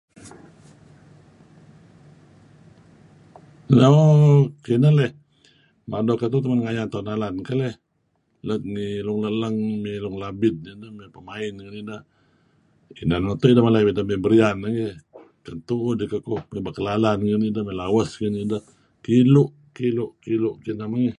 [3.93, 5.11] Moo kinah leh,
[5.91, 7.75] mado ketuh teh ngayan tauh nalan keleh
[8.47, 12.01] let ngi Long Lellang mey Long Labid nidah mey ngi Pa' Main ngih neh.
[13.01, 14.95] Inan meto' nuk mala idah mey Berian keh
[15.45, 18.63] kan tu'uh dih kekuh mey Ba' Kelalan ngi nidah mey Lawas ngi nidah
[19.05, 21.09] kilu' kilu' kilu' tidah mengih.